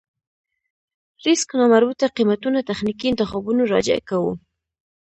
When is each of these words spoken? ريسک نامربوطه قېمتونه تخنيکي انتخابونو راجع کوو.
ريسک 1.25 1.49
نامربوطه 1.59 2.05
قېمتونه 2.17 2.59
تخنيکي 2.69 3.07
انتخابونو 3.09 3.61
راجع 3.73 3.97
کوو. 4.09 4.31